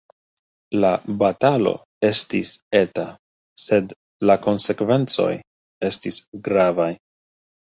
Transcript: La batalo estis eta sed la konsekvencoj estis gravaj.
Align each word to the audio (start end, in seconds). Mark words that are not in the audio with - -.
La 0.83 0.89
batalo 1.23 1.73
estis 2.09 2.53
eta 2.79 3.03
sed 3.67 3.93
la 4.31 4.37
konsekvencoj 4.47 5.29
estis 5.93 6.21
gravaj. 6.51 6.91